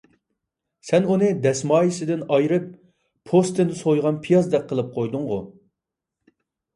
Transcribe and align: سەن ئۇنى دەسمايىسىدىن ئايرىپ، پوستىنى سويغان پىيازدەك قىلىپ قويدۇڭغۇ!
سەن 0.87 1.03
ئۇنى 1.09 1.27
دەسمايىسىدىن 1.41 2.23
ئايرىپ، 2.37 2.71
پوستىنى 3.31 3.75
سويغان 3.81 4.17
پىيازدەك 4.23 4.65
قىلىپ 4.73 4.89
قويدۇڭغۇ! 4.97 5.39